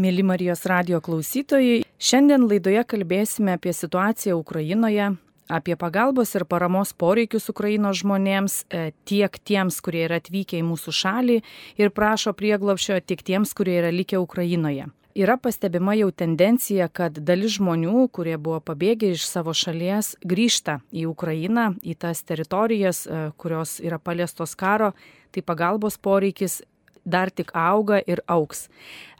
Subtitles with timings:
[0.00, 5.10] Mėly Marijos radio klausytojai, šiandien laidoje kalbėsime apie situaciją Ukrainoje,
[5.52, 10.94] apie pagalbos ir paramos poreikius Ukrainos žmonėms, e, tiek tiems, kurie yra atvykę į mūsų
[11.00, 11.36] šalį
[11.82, 14.88] ir prašo prieglopšio, tiek tiems, kurie yra likę Ukrainoje.
[15.20, 21.10] Yra pastebima jau tendencija, kad dalis žmonių, kurie buvo pabėgę iš savo šalies, grįžta į
[21.10, 24.94] Ukrainą, į tas teritorijas, e, kurios yra paliestos karo,
[25.34, 26.62] tai pagalbos poreikis
[27.04, 28.68] dar tik auga ir auks.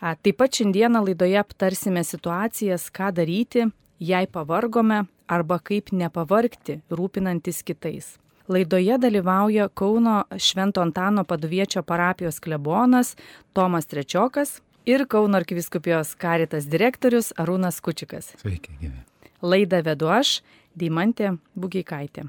[0.01, 3.68] Taip pat šiandieną laidoje aptarsime situacijas, ką daryti,
[4.00, 8.17] jei pavargome arba kaip nepavargti, rūpinantis kitais.
[8.51, 13.14] Laidoje dalyvauja Kauno Švento Antano paduviečio parapijos klebonas
[13.53, 18.32] Tomas Trečiokas ir Kauno arkiviskupijos karitas direktorius Arūnas Kučikas.
[18.43, 19.04] Sveiki, gyvi.
[19.43, 20.40] Laidą vedu aš,
[20.75, 22.26] Deimantė Bugeikaitė.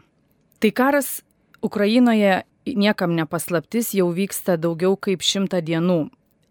[0.61, 1.21] Tai karas
[1.61, 6.01] Ukrainoje niekam nepaslaptis jau vyksta daugiau kaip šimtą dienų.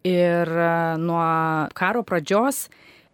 [0.06, 0.48] Ir
[0.98, 1.24] nuo
[1.76, 2.68] karo pradžios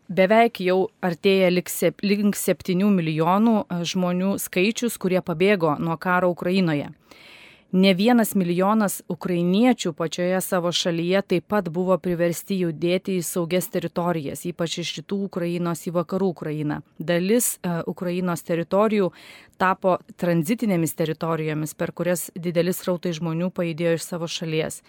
[0.08, 6.92] beveik jau artėja link 7 milijonų žmonių skaičius, kurie pabėgo nuo karo Ukrainoje.
[7.76, 14.46] Ne vienas milijonas ukrainiečių pačioje savo šalyje taip pat buvo priversti judėti į saugias teritorijas,
[14.48, 16.80] ypač iš rytų Ukrainos į vakarų Ukrainą.
[16.96, 19.10] Dalis uh, Ukrainos teritorijų
[19.60, 24.80] tapo tranzitinėmis teritorijomis, per kurias didelis rautai žmonių pajudėjo iš savo šalies.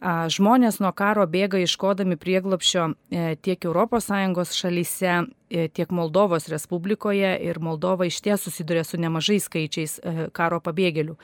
[0.00, 7.58] Žmonės nuo karo bėga iškodami prieglopšio e, tiek ES šalyse, e, tiek Moldovos Respublikoje ir
[7.58, 10.00] Moldova iš ties susiduria su nemažais skaičiais
[10.32, 11.18] karo pabėgėlių.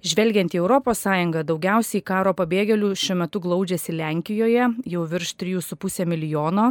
[0.00, 1.02] Žvelgiant į ES,
[1.44, 6.70] daugiausiai karo pabėgėlių šiuo metu glaudžiasi Lenkijoje, jau virš 3,5 milijono.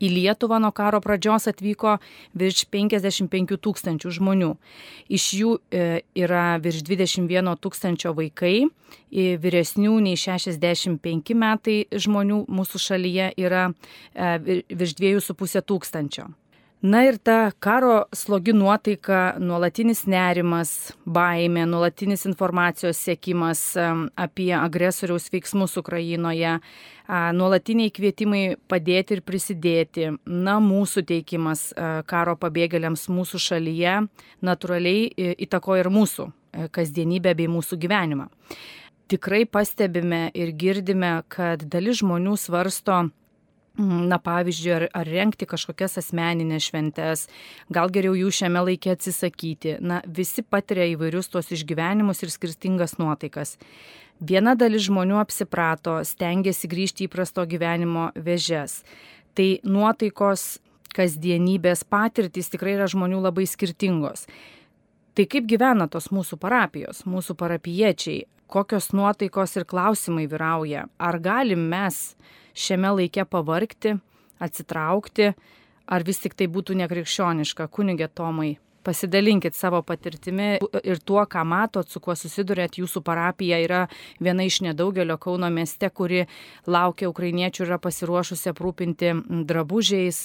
[0.00, 1.98] Į Lietuvą nuo karo pradžios atvyko
[2.34, 4.48] virš 55 tūkstančių žmonių.
[5.12, 5.84] Iš jų e,
[6.18, 8.66] yra virš 21 tūkstančio vaikai,
[9.12, 16.26] vyresnių nei 65 metai žmonių mūsų šalyje yra e, virš 2,5 tūkstančio.
[16.84, 23.62] Na ir ta karo slogi nuotaika, nuolatinis nerimas, baimė, nuolatinis informacijos sėkimas
[24.20, 26.58] apie agresoriaus veiksmus Ukrainoje,
[27.08, 31.70] nuolatiniai kvietimai padėti ir prisidėti, namų suteikimas
[32.04, 33.96] karo pabėgėliams mūsų šalyje
[34.44, 38.28] natūraliai įtakoja ir mūsų e, kasdienybę bei mūsų gyvenimą.
[39.08, 43.06] Tikrai pastebime ir girdime, kad dalis žmonių svarsto,
[43.78, 47.24] Na, pavyzdžiui, ar, ar renkti kažkokias asmeninės šventes,
[47.74, 49.78] gal geriau jų šiame laikė atsisakyti.
[49.82, 53.56] Na, visi patiria įvairius tuos išgyvenimus ir skirtingas nuotaikas.
[54.22, 58.84] Viena dalis žmonių apsiprato, stengiasi grįžti į prasto gyvenimo vežes.
[59.34, 60.60] Tai nuotaikos,
[60.94, 64.28] kasdienybės patirtys tikrai yra žmonių labai skirtingos.
[65.18, 68.22] Tai kaip gyvena tos mūsų parapijos, mūsų parapiečiai,
[68.54, 70.86] kokios nuotaikos ir klausimai vyrauja.
[70.98, 72.14] Ar galim mes
[72.54, 73.96] šiame laike pavargti,
[74.42, 75.32] atsitraukti,
[75.86, 78.54] ar vis tik tai būtų nekrikščioniška, kunigė Tomai.
[78.84, 82.76] Pasidalinkit savo patirtimi ir tuo, ką matot, su kuo susidurėt.
[82.76, 83.86] Jūsų parapija yra
[84.20, 86.26] viena iš nedaugelio Kauno mieste, kuri
[86.68, 89.14] laukia ukrainiečių ir yra pasiruošusi aprūpinti
[89.48, 90.20] drabužiais,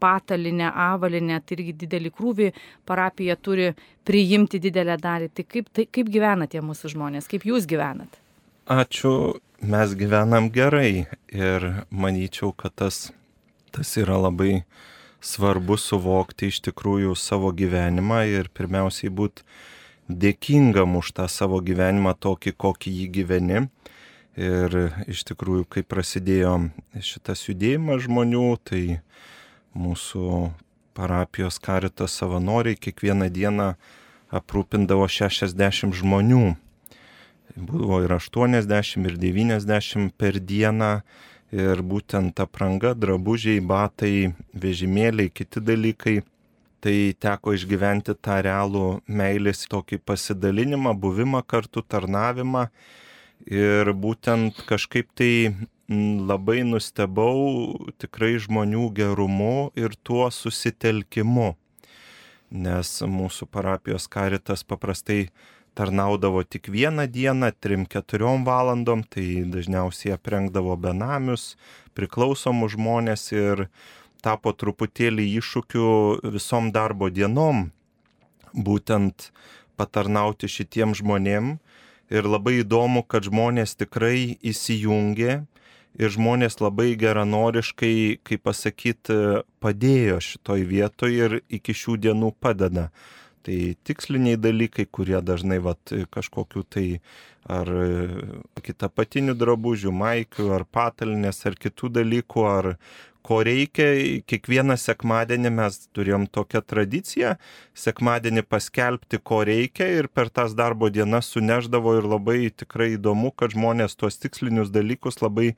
[0.00, 2.50] patalinę, avalinę, tai irgi didelį krūvį
[2.88, 3.72] parapija turi
[4.06, 5.30] priimti didelę dalį.
[5.34, 8.20] Tai kaip, tai kaip gyvena tie mūsų žmonės, kaip jūs gyvenat?
[8.66, 13.10] Ačiū mes gyvenam gerai ir manyčiau, kad tas,
[13.70, 14.64] tas yra labai
[15.22, 19.46] svarbu suvokti iš tikrųjų savo gyvenimą ir pirmiausiai būti
[20.08, 23.66] dėkingam už tą savo gyvenimą tokį, kokį jį gyveni.
[24.36, 24.74] Ir
[25.08, 26.52] iš tikrųjų, kai prasidėjo
[27.00, 28.82] šitas judėjimas žmonių, tai
[29.76, 30.50] mūsų
[30.96, 33.74] parapijos karitas savanoriai kiekvieną dieną
[34.34, 36.56] aprūpindavo 60 žmonių
[37.56, 41.00] buvo ir 80, ir 90 per dieną.
[41.54, 46.16] Ir būtent apranga, drabužiai, batai, vežimėliai, kiti dalykai.
[46.82, 52.66] Tai teko išgyventi tą realų meilės tokį pasidalinimą, buvimą kartu, tarnavimą.
[53.46, 55.54] Ir būtent kažkaip tai
[55.88, 61.54] labai nustebau tikrai žmonių gerumu ir tuo susitelkimu.
[62.50, 65.30] Nes mūsų parapijos karitas paprastai
[65.74, 71.56] tarnaudavo tik vieną dieną, trim keturiom valandom, tai dažniausiai aprengdavo benamius,
[71.94, 73.66] priklausomus žmonės ir
[74.22, 77.68] tapo truputėlį iššūkiu visom darbo dienom
[78.54, 79.30] būtent
[79.76, 81.58] patarnauti šitiem žmonėm.
[82.06, 85.42] Ir labai įdomu, kad žmonės tikrai įsijungė
[85.98, 89.18] ir žmonės labai geranoriškai, kaip pasakyti,
[89.62, 92.90] padėjo šitoj vietoj ir iki šių dienų padeda.
[93.46, 96.86] Tai tiksliniai dalykai, kurie dažnai vat, kažkokiu tai
[97.46, 97.68] ar
[98.66, 102.72] kitapatinių drabužių, maikių, ar patalnės, ar kitų dalykų, ar
[103.26, 103.88] ko reikia.
[104.30, 107.34] Kiekvieną sekmadienį mes turėjom tokią tradiciją,
[107.76, 113.54] sekmadienį paskelbti, ko reikia ir per tas darbo dienas suneždavo ir labai tikrai įdomu, kad
[113.56, 115.54] žmonės tuos tikslinius dalykus labai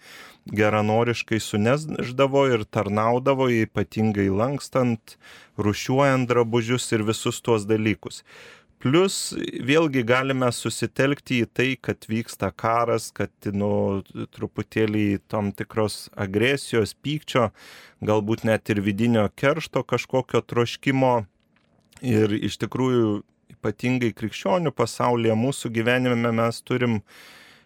[0.49, 5.19] geranoriškai suneždavo ir tarnaudavo, ypatingai lankstant,
[5.61, 8.23] rušiuojant drabužius ir visus tuos dalykus.
[8.79, 14.05] Plus vėlgi galime susitelkti į tai, kad vyksta karas, kad nu,
[14.37, 17.49] truputėlį tam tikros agresijos, pykčio,
[18.07, 21.17] galbūt net ir vidinio keršto kažkokio troškimo.
[22.07, 23.19] Ir iš tikrųjų
[23.57, 27.01] ypatingai krikščionių pasaulyje mūsų gyvenime mes turim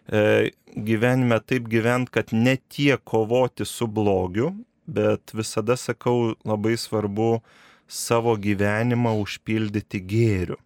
[0.09, 4.49] e, gyvenime taip gyventi, kad ne tiek kovoti su blogiu,
[4.89, 7.43] bet visada sakau labai svarbu
[7.85, 10.57] savo gyvenimą užpildyti gėriu.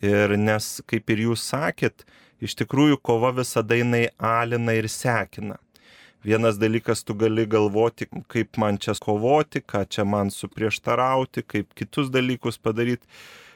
[0.00, 2.06] Ir nes, kaip ir jūs sakėt,
[2.40, 5.58] iš tikrųjų kova visada jinai alina ir sekina.
[6.24, 12.10] Vienas dalykas, tu gali galvoti, kaip man čia kovoti, ką čia man suprieštarauti, kaip kitus
[12.12, 13.08] dalykus padaryti.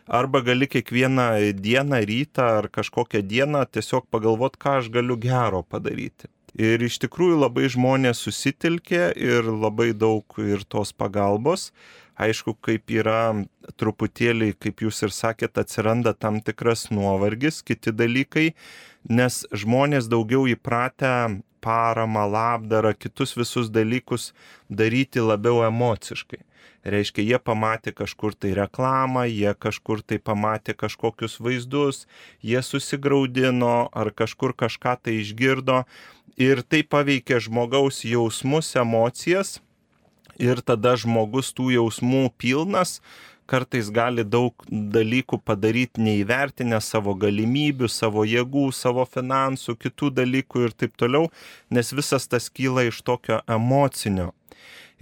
[0.08, 6.28] Arba gali kiekvieną dieną, rytą ar kažkokią dieną tiesiog pagalvoti, ką aš galiu gero padaryti.
[6.54, 11.72] Ir iš tikrųjų labai žmonės susitelkė ir labai daug ir tos pagalbos
[12.20, 13.46] aišku, kaip yra
[13.80, 18.52] truputėlį, kaip jūs ir sakėt, atsiranda tam tikras nuovargis, kiti dalykai,
[19.10, 24.32] nes žmonės daugiau įpratę paramą, labdarą, kitus visus dalykus
[24.68, 26.42] daryti labiau emociškai.
[26.84, 32.04] Reiškia, jie pamatė kažkur tai reklamą, jie kažkur tai pamatė kažkokius vaizdus,
[32.44, 35.84] jie susigaudino ar kažkur kažką tai išgirdo
[36.36, 39.56] ir tai paveikė žmogaus jausmus, emocijas
[40.38, 43.00] ir tada žmogus tų jausmų pilnas,
[43.46, 50.76] kartais gali daug dalykų padaryti neįvertinę savo galimybių, savo jėgų, savo finansų, kitų dalykų ir
[50.76, 51.28] taip toliau,
[51.70, 54.32] nes visas tas kyla iš tokio emocinio.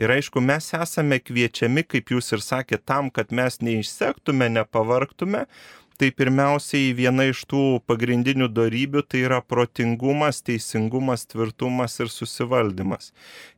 [0.01, 5.45] Ir aišku, mes esame kviečiami, kaip jūs ir sakėte, tam, kad mes neišsektume, nepavarktume,
[6.03, 13.13] tai pirmiausiai viena iš tų pagrindinių darybių tai yra protingumas, teisingumas, tvirtumas ir susivaldymas.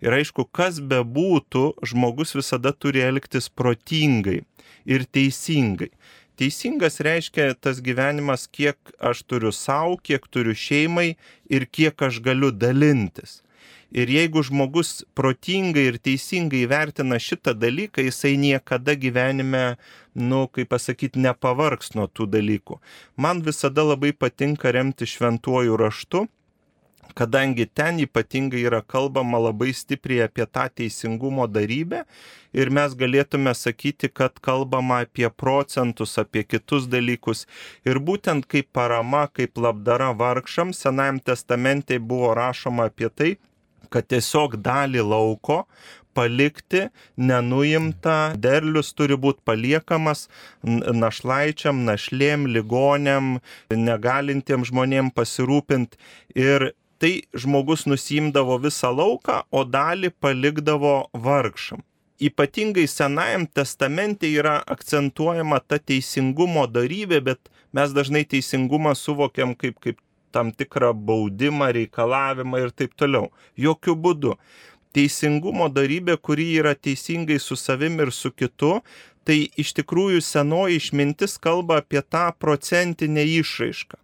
[0.05, 4.43] Ir aišku, kas bebūtų, žmogus visada turi elgtis protingai
[4.85, 5.89] ir teisingai.
[6.37, 11.15] Teisingas reiškia tas gyvenimas, kiek aš turiu savo, kiek turiu šeimai
[11.49, 13.39] ir kiek aš galiu dalintis.
[13.95, 19.77] Ir jeigu žmogus protingai ir teisingai vertina šitą dalyką, jisai niekada gyvenime,
[20.19, 22.81] nu, kaip pasakyti, nepavargs nuo tų dalykų.
[23.15, 26.25] Man visada labai patinka remti šventuoju raštu,
[27.15, 32.03] kadangi ten ypatingai yra kalbama labai stipriai apie tą teisingumo darybę
[32.53, 37.47] ir mes galėtume sakyti, kad kalbama apie procentus, apie kitus dalykus.
[37.87, 43.35] Ir būtent kaip parama, kaip labdara vargšams, Senajam testamente buvo rašoma apie tai,
[43.95, 45.65] kad tiesiog dalį lauko
[46.15, 50.29] palikti nenuimta, derlius turi būti paliekamas
[50.65, 53.39] našlaičiam, našlėm, ligonėm,
[53.75, 55.99] negalintiem žmonėm pasirūpinti.
[56.39, 60.95] Ir tai žmogus nusimdavo visą lauką, o dalį palikdavo
[61.27, 61.83] vargšam.
[62.25, 69.99] Ypatingai Senajam testamente yra akcentuojama ta teisingumo darybė, bet mes dažnai teisingumą suvokiam kaip, kaip
[70.35, 73.31] tam tikrą baudimą, reikalavimą ir taip toliau.
[73.57, 74.37] Jokių būdų.
[74.95, 78.77] Teisingumo darybė, kuri yra teisingai su savim ir su kitu,
[79.27, 83.99] tai iš tikrųjų senoji išmintis kalba apie tą procentinę išraišką.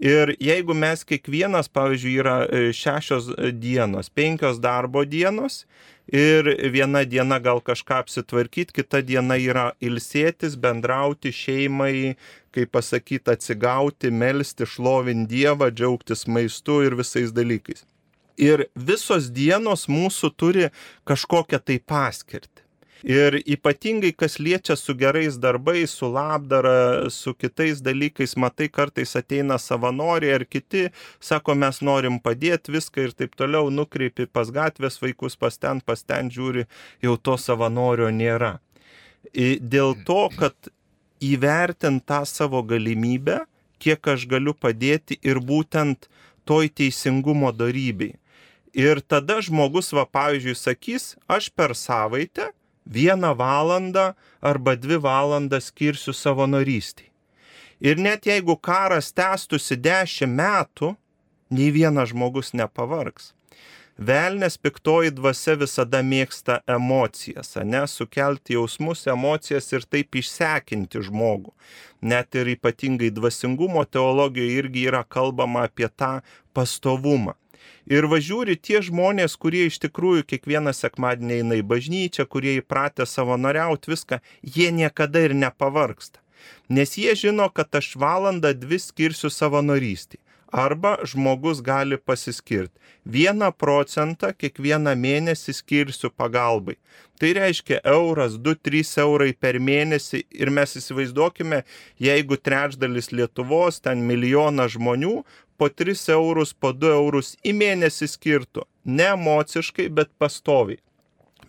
[0.00, 5.66] Ir jeigu mes kiekvienas, pavyzdžiui, yra e, šešios dienos, penkios darbo dienos
[6.08, 12.16] ir viena diena gal kažką apsitvarkyti, kita diena yra ilsėtis, bendrauti šeimai,
[12.54, 17.84] kaip pasakyti, atsigauti, melstį, šlovinti Dievą, džiaugtis maistu ir visais dalykais.
[18.40, 20.70] Ir visos dienos mūsų turi
[21.08, 22.64] kažkokią tai paskirtį.
[23.04, 29.56] Ir ypatingai, kas liečia su gerais darbais, su labdara, su kitais dalykais, matai, kartais ateina
[29.58, 30.90] savanoriai ar kiti,
[31.20, 36.04] sako, mes norim padėti viską ir taip toliau, nukreipi pas gatvės vaikus, pas ten, pas
[36.04, 36.66] ten žiūri,
[37.00, 38.58] jau to savanorio nėra.
[39.32, 40.72] Dėl to, kad
[41.20, 43.44] įvertint tą savo galimybę,
[43.80, 46.08] kiek aš galiu padėti ir būtent
[46.48, 48.16] toj teisingumo darybei.
[48.76, 52.50] Ir tada žmogus, va, pavyzdžiui, sakys, aš per savaitę
[52.86, 57.08] vieną valandą arba dvi valandas skirsiu savanorystiai.
[57.80, 60.94] Ir net jeigu karas tęstusi dešimt metų,
[61.50, 63.32] nei vienas žmogus nepavargs.
[64.00, 71.52] Velnės piktoji dvasia visada mėgsta emocijas, ne, sukelti jausmus, emocijas ir taip išsekinti žmogų.
[72.00, 76.20] Net ir ypatingai dvasingumo teologijoje irgi yra kalbama apie tą
[76.56, 77.36] pastovumą.
[77.90, 83.92] Ir važiuori tie žmonės, kurie iš tikrųjų kiekvieną sekmadienį eina į bažnyčią, kurie įpratę savanoriauti
[83.92, 86.22] viską, jie niekada ir nepavarksta.
[86.72, 90.20] Nes jie žino, kad aš valandą dvi skirsiu savanorystį.
[90.52, 92.74] Arba žmogus gali pasiskirti.
[93.06, 96.76] Vieną procentą kiekvieną mėnesį skirsiu pagalbai.
[97.20, 101.62] Tai reiškia euras, 2-3 eurai per mėnesį ir mes įsivaizduokime,
[102.00, 105.16] jeigu trečdalis Lietuvos, ten milijoną žmonių,
[105.60, 108.64] po 3 eurus, po 2 eurus į mėnesį skirtų.
[108.84, 110.80] Ne emociškai, bet pastoviai.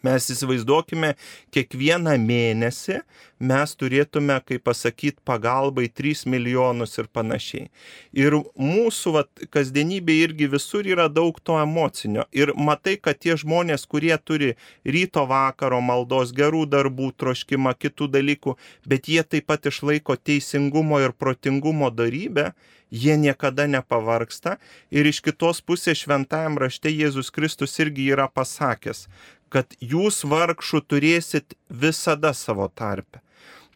[0.02, 1.14] Mes įsivaizduokime,
[1.54, 3.02] kiekvieną mėnesį
[3.42, 7.70] mes turėtume, kaip pasakyti, pagalbai 3 milijonus ir panašiai.
[8.18, 12.26] Ir mūsų vat, kasdienybė irgi visur yra daug to emocinio.
[12.34, 14.56] Ir matai, kad tie žmonės, kurie turi
[14.86, 18.58] ryto vakaro maldos, gerų darbų, troškimą, kitų dalykų,
[18.90, 22.52] bet jie taip pat išlaiko teisingumo ir protingumo darybę,
[22.92, 24.58] jie niekada nepavarksta.
[24.92, 29.08] Ir iš kitos pusės šventajam rašte Jėzus Kristus irgi yra pasakęs,
[29.52, 33.22] kad jūs vargšų turėsit visada savo tarpę.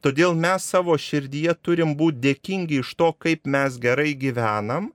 [0.05, 4.91] Todėl mes savo širdyje turim būti dėkingi iš to, kaip mes gerai gyvenam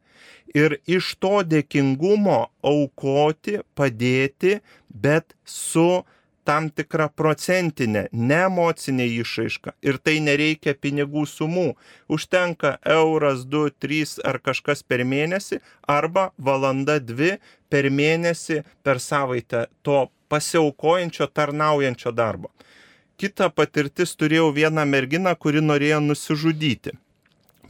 [0.55, 6.03] ir iš to dėkingumo aukoti, padėti, bet su
[6.47, 9.75] tam tikra procentinė, ne emocinė išraiška.
[9.87, 11.69] Ir tai nereikia pinigų sumų.
[12.11, 17.37] Užtenka euras, du, trys ar kažkas per mėnesį arba valanda, dvi
[17.71, 22.51] per mėnesį per savaitę to pasiaukojančio, tarnaujančio darbo.
[23.21, 26.95] Kita patirtis turėjau vieną merginą, kuri norėjo nusižudyti.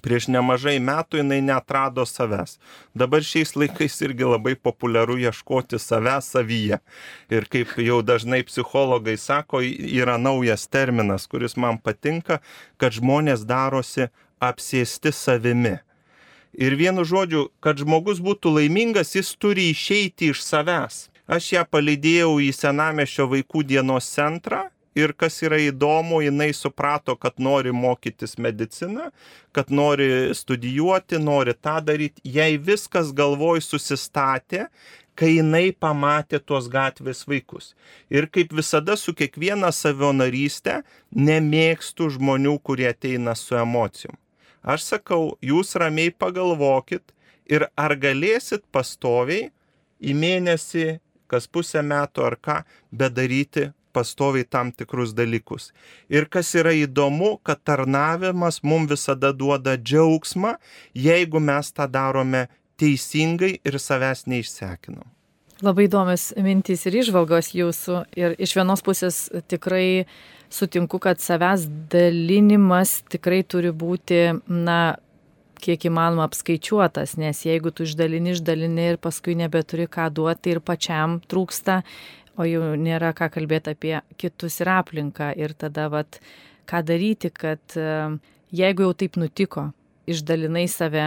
[0.00, 2.56] Prieš nemažai metų jinai netrado savęs.
[2.96, 6.78] Dabar šiais laikais irgi labai populiaru ieškoti savęs savyje.
[7.28, 12.40] Ir kaip jau dažnai psichologai sako, yra naujas terminas, kuris man patinka,
[12.80, 14.08] kad žmonės darosi
[14.40, 15.76] apsėsti savimi.
[16.56, 21.09] Ir vienu žodžiu, kad žmogus būtų laimingas, jis turi išeiti iš savęs.
[21.30, 24.64] Aš ją palydėjau į senamešio vaikų dienos centrą
[24.98, 29.12] ir kas yra įdomu, jinai suprato, kad nori mokytis mediciną,
[29.54, 32.24] kad nori studijuoti, nori tą daryti.
[32.26, 34.64] Jei viskas galvoj susistatė,
[35.14, 37.76] kai jinai pamatė tuos gatvės vaikus.
[38.10, 40.80] Ir kaip visada su kiekviena savionarystė
[41.14, 44.18] nemėgstu žmonių, kurie ateina su emocijom.
[44.66, 47.14] Aš sakau, jūs ramiai pagalvokit
[47.46, 49.52] ir ar galėsit pastoviai
[50.02, 50.88] į mėnesį
[51.30, 52.56] kas pusę metų ar ką,
[52.92, 55.70] bet daryti pastoviai tam tikrus dalykus.
[56.10, 60.56] Ir kas yra įdomu, kad tarnavimas mums visada duoda džiaugsmą,
[60.94, 62.46] jeigu mes tą darome
[62.80, 65.06] teisingai ir savęs neišsekinam.
[65.60, 68.04] Labai įdomios mintys ir išvalgos jūsų.
[68.16, 70.06] Ir iš vienos pusės tikrai
[70.50, 74.96] sutinku, kad savęs dalinimas tikrai turi būti, na,
[75.62, 81.18] kiek įmanoma apskaičiuotas, nes jeigu tu išdalini, išdalini ir paskui nebeturi ką duoti ir pačiam
[81.30, 81.80] trūksta,
[82.40, 85.32] o jau nėra ką kalbėti apie kitus ir aplinką.
[85.36, 86.20] Ir tada, vat,
[86.70, 87.86] ką daryti, kad e,
[88.56, 89.68] jeigu jau taip nutiko,
[90.10, 91.06] išdalinai save,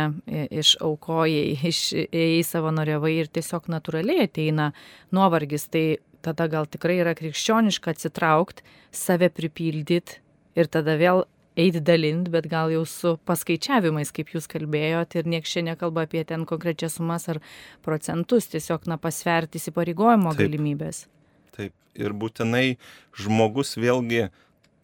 [0.63, 4.71] išaukojai, išėjai savanoriavai ir tiesiog natūraliai ateina
[5.15, 5.85] nuovargis, tai
[6.23, 10.21] tada gal tikrai yra krikščioniška atsitraukti, save pripildyti
[10.55, 11.25] ir tada vėl
[11.59, 16.23] eiti dalint, bet gal jau su paskaičiavimais, kaip jūs kalbėjot, ir nieks čia nekalba apie
[16.27, 17.41] ten konkrečias sumas ar
[17.85, 21.05] procentus, tiesiog, na, pasverti įsipareigojimo galimybės.
[21.55, 22.77] Taip, ir būtinai
[23.19, 24.29] žmogus vėlgi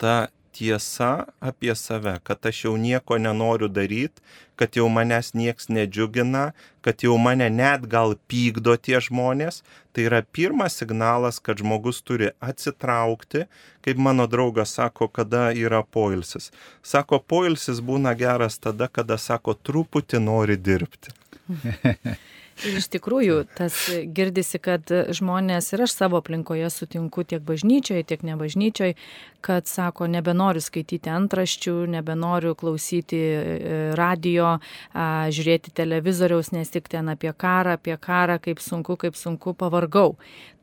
[0.01, 0.17] tą
[0.59, 4.23] tiesa apie save, kad aš jau nieko nenoriu daryti,
[4.59, 6.49] kad jau manęs nieks nedžiugina,
[6.83, 9.61] kad jau mane net gal pykdo tie žmonės,
[9.95, 13.45] tai yra pirmas signalas, kad žmogus turi atsitraukti,
[13.87, 16.51] kaip mano draugas sako, kada yra poilsis.
[16.83, 21.15] Sako, poilsis būna geras tada, kada sako, truputį nori dirbti.
[22.67, 23.75] Ir iš tikrųjų, tas
[24.15, 28.97] girdisi, kad žmonės ir aš savo aplinkoje sutinku tiek bažnyčioje, tiek nebažnyčioje,
[29.41, 34.57] kad sako, nebenoriu skaityti antraščių, nebenoriu klausyti e, radio,
[34.95, 40.15] žiūrėti televizoriaus, nes tik ten apie karą, apie karą, kaip sunku, kaip sunku, pavargau.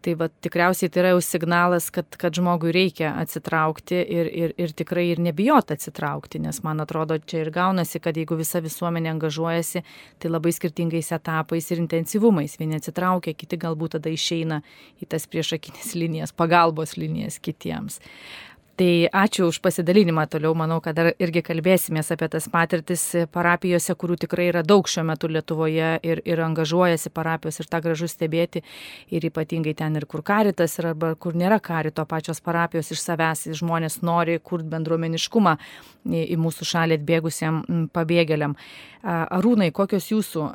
[0.06, 4.74] Tai va, tikriausiai tai yra jau signalas, kad, kad žmogui reikia atsitraukti ir, ir, ir
[4.78, 9.82] tikrai ir nebijot atsitraukti, nes man atrodo, čia ir gaunasi, kad jeigu visa visuomenė angažuojasi,
[10.22, 12.54] tai labai skirtingais etapais ir intensyvumais.
[12.60, 14.60] Vieni atsitraukia, kiti galbūt tada išeina
[15.02, 17.98] į tas priešakinės linijas, pagalbos linijas kitiems.
[18.76, 24.18] Tai ačiū už pasidalinimą toliau, manau, kad dar irgi kalbėsimės apie tas patirtis parapijose, kurių
[24.26, 28.60] tikrai yra daug šiuo metu Lietuvoje ir, ir angažuojasi parapijos ir tą gražu stebėti
[29.08, 33.46] ir ypatingai ten ir kur karitas yra arba kur nėra karito pačios parapijos iš savęs,
[33.56, 35.56] žmonės nori kurti bendruomeniškumą
[36.12, 37.64] į, mūsų šalį atbėgusiam
[37.96, 38.58] pabėgėliam.
[39.08, 40.50] Arūnai, kokios jūsų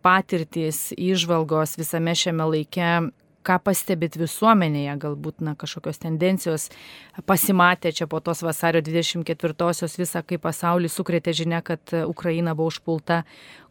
[0.00, 3.10] patirtys, įžvalgos visame šiame laike
[3.46, 6.68] ką pastebit visuomenėje, galbūt na, kažkokios tendencijos
[7.28, 13.22] pasimatė čia po tos vasario 24-osios visą, kai pasaulį sukrėtė žinia, kad Ukraina buvo užpulta,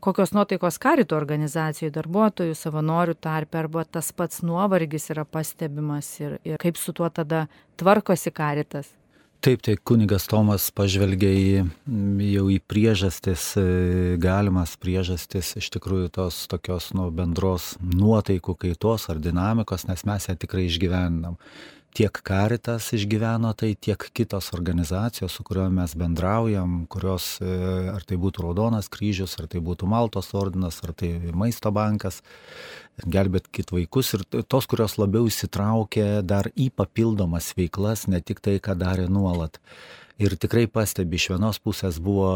[0.04, 6.62] kokios nuotaikos karito organizacijų, darbuotojų, savanorių tarp, arba tas pats nuovargis yra pastebimas ir, ir
[6.62, 7.48] kaip su tuo tada
[7.80, 8.94] tvarkosi karitas.
[9.39, 11.51] Taip, tai kunigas Tomas pažvelgia į,
[12.27, 13.63] jau į priežastis, e,
[14.19, 20.36] galimas priežastis iš tikrųjų tos tokios nu, bendros nuotaikų kaitos ar dinamikos, nes mes ją
[20.43, 21.39] tikrai išgyvenam
[21.93, 27.50] tiek Karitas išgyveno tai, tiek kitos organizacijos, su kuriuo mes bendraujam, kurios, e,
[27.93, 32.22] ar tai būtų Raudonas kryžius, ar tai būtų Maltos ordinas, ar tai Maisto bankas,
[33.05, 38.60] gelbėt kit vaikus ir tos, kurios labiau įsitraukė dar į papildomas veiklas, ne tik tai,
[38.63, 39.60] ką darė nuolat.
[40.20, 42.28] Ir tikrai pastebi, iš vienos pusės buvo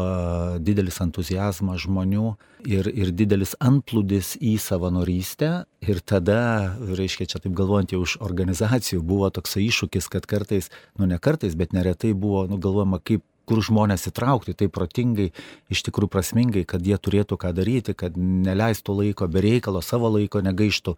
[0.64, 2.30] didelis entuzijazmas žmonių
[2.64, 5.50] ir, ir didelis antplūdis į savanorystę.
[5.84, 6.38] Ir tada,
[6.80, 11.58] reiškia, čia taip galvojant jau už organizacijų, buvo toks iššūkis, kad kartais, nu ne kartais,
[11.60, 15.30] bet neretai buvo, nu galvojama, kaip kur žmonės įtraukti taip protingai,
[15.68, 20.40] iš tikrųjų prasmingai, kad jie turėtų ką daryti, kad neleistų laiko be reikalo, savo laiko
[20.44, 20.96] negaištų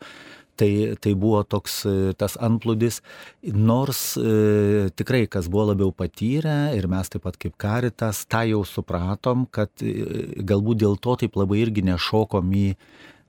[0.59, 0.71] tai,
[1.01, 3.01] tai buvo toks e, tas antplūdis,
[3.55, 8.63] nors e, tikrai kas buvo labiau patyrę ir mes taip pat kaip karitas, tą jau
[8.69, 9.95] supratom, kad e,
[10.47, 12.67] galbūt dėl to taip labai irgi nešokom į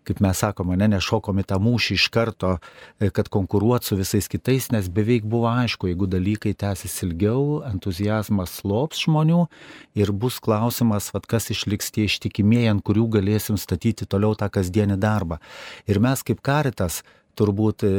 [0.07, 2.53] kaip mes sakome, ne, nešokom į tą mūšį iš karto,
[2.99, 8.55] e, kad konkuruot su visais kitais, nes beveik buvo aišku, jeigu dalykai tęsis ilgiau, entuzijazmas
[8.61, 9.45] slops žmonių
[9.99, 14.99] ir bus klausimas, vad kas išliks tie ištikimieji, ant kurių galėsim statyti toliau tą kasdienį
[15.01, 15.41] darbą.
[15.87, 17.03] Ir mes kaip karitas
[17.37, 17.93] turbūt e,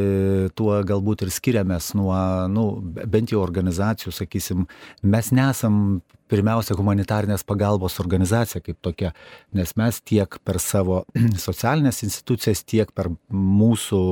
[0.59, 2.14] tuo galbūt ir skiriamės nuo,
[2.52, 4.66] nu, bent jau organizacijų, sakysim,
[5.02, 9.12] mes nesam pirmiausia humanitarinės pagalbos organizacija kaip tokia,
[9.57, 11.02] nes mes tiek per savo
[11.47, 14.02] socialinės institucijas, tiek per mūsų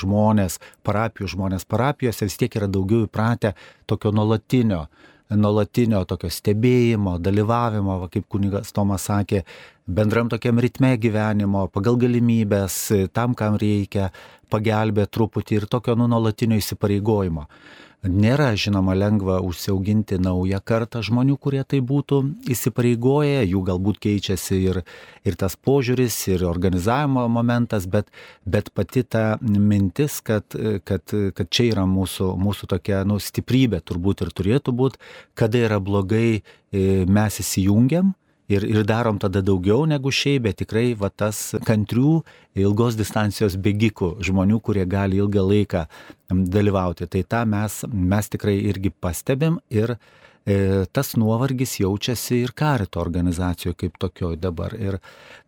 [0.00, 3.54] žmonės, parapijų žmonės parapijose vis tiek yra daugiau įpratę
[3.90, 4.86] tokio nuolatinio
[5.34, 9.42] nuolatinio tokio stebėjimo, dalyvavimo, va, kaip kunigas Tomas sakė,
[9.86, 12.78] bendram tokiam ritme gyvenimo, pagal galimybės,
[13.16, 14.10] tam, kam reikia,
[14.52, 17.48] pagelbė truputį ir tokio nu, nuolatinio įsipareigojimo.
[18.04, 22.20] Nėra, žinoma, lengva užsiauginti naują kartą žmonių, kurie tai būtų
[22.52, 24.82] įsipareigoję, jų galbūt keičiasi ir,
[25.26, 28.12] ir tas požiūris, ir organizavimo momentas, bet,
[28.44, 30.44] bet pati ta mintis, kad,
[30.86, 35.02] kad, kad čia yra mūsų, mūsų tokia nu, stiprybė turbūt ir turėtų būti,
[35.34, 38.14] kada yra blogai, e, mes įsijungiam
[38.48, 42.20] ir, ir darom tada daugiau negu šiaip, bet tikrai va tas kantrių
[42.62, 45.86] ilgos distancijos bėgikų žmonių, kurie gali ilgą laiką
[46.30, 47.08] dalyvauti.
[47.10, 49.96] Tai tą mes, mes tikrai irgi pastebim ir
[50.94, 54.76] tas nuovargis jaučiasi ir karito organizacijoje kaip tokioj dabar.
[54.78, 54.98] Ir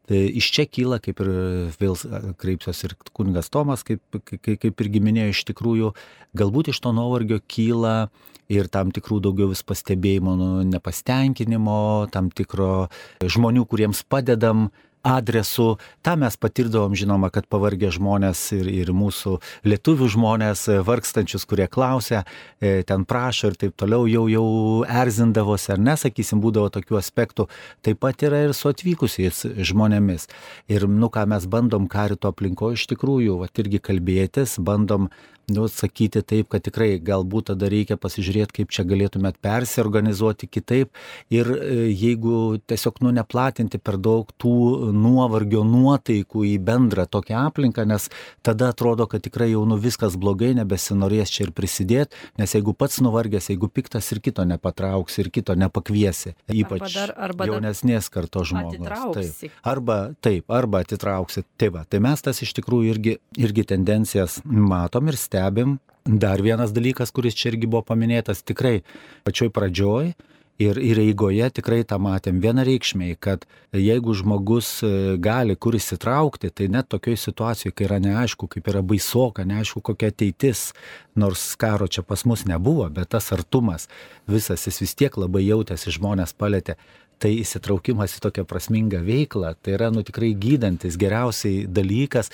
[0.09, 1.31] e, iš čia kyla, kaip ir
[1.79, 1.95] vėl
[2.41, 5.93] kreipsiuosi ir kuningas Tomas, kaip, kaip, kaip irgi minėjo, iš tikrųjų,
[6.39, 8.09] galbūt iš to nuovargio kyla
[8.51, 12.89] ir tam tikrų daugiau vis pastebėjimo, nu, nepastenkinimo, tam tikro
[13.23, 14.71] žmonių, kuriems padedam
[15.09, 15.77] adresu.
[16.05, 22.25] Ta mes patirdavom, žinoma, kad pavargę žmonės ir, ir mūsų lietuvių žmonės, vargstančius, kurie klausia,
[22.61, 24.49] e, ten prašo ir taip toliau, jau, jau
[24.85, 27.49] erzindavosi, ar nesakysim, būdavo tokių aspektų.
[27.87, 30.29] Taip pat yra ir su atvykusiais žmonėmis.
[30.71, 35.09] Ir, nu, ką mes bandom karito aplinkoje iš tikrųjų, va, irgi kalbėtis, bandom
[35.49, 40.93] nu, sakyti taip, kad tikrai galbūt tada reikia pasižiūrėti, kaip čia galėtumėt persiorganizuoti kitaip
[41.33, 47.87] ir e, jeigu tiesiog nu neplatinti per daug tų nuovargio nuotaikų į bendrą tokią aplinką,
[47.89, 48.11] nes
[48.45, 53.01] tada atrodo, kad tikrai jau nu viskas blogai, nebesinorės čia ir prisidėti, nes jeigu pats
[53.05, 58.53] nuvargęs, jeigu piktas ir kito nepatrauks ir kito nepakviesi, ypač arba dar, arba jaunesnės kartos
[58.53, 58.85] žmogus.
[59.17, 59.57] Taip.
[59.65, 61.47] Arba taip, arba atitrauksi.
[61.59, 65.79] Tai va, tai mes tas iš tikrųjų irgi, irgi tendencijas matom ir stebime stebim.
[66.05, 68.81] Dar vienas dalykas, kuris čia irgi buvo paminėtas, tikrai
[69.29, 70.15] pačioj pradžioj
[70.59, 73.45] ir, ir eigoje tikrai tą matėm vienareikšmiai, kad
[73.77, 78.81] jeigu žmogus e, gali kur įsitraukti, tai net tokioj situacijoje, kai yra neaišku, kaip yra
[78.81, 80.71] baisoka, neaišku kokia ateitis,
[81.15, 83.91] nors karo čia pas mus nebuvo, bet tas artumas
[84.27, 86.79] visas jis vis tiek labai jautėsi, žmonės palėtė
[87.23, 92.31] tai įsitraukimas į tokią prasmingą veiklą, tai yra nu tikrai gydantis geriausiai dalykas,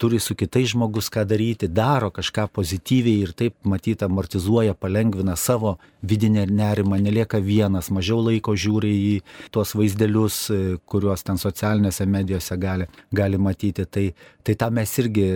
[0.00, 5.76] turi su kitais žmogus ką daryti, daro kažką pozityviai ir taip matyt amortizuoja, palengvina savo
[6.02, 9.14] vidinę nerimą, nelieka vienas, mažiau laiko žiūri į
[9.54, 13.86] tuos vaizdelius, e, kuriuos ten socialinėse medijose gali, gali matyti.
[13.86, 14.06] Tai,
[14.42, 15.26] tai tą mes irgi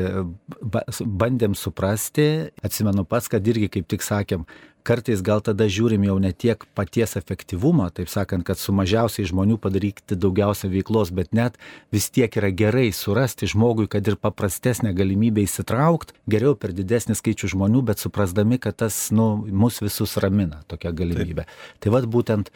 [1.01, 2.51] bandėm suprasti.
[2.67, 4.47] Atsimenu pats, kad irgi, kaip tik sakėm,
[4.87, 9.59] kartais gal tada žiūrim jau ne tiek paties efektyvumą, taip sakant, kad su mažiausiai žmonių
[9.63, 11.59] padaryti daugiausia veiklos, bet net
[11.95, 17.53] vis tiek yra gerai surasti žmogui, kad ir paprastesnė galimybė įsitraukti, geriau per didesnį skaičių
[17.57, 21.47] žmonių, bet suprasdami, kad tas nu, mus visus ramina tokia galimybė.
[21.47, 21.79] Taip.
[21.83, 22.53] Tai vad būtent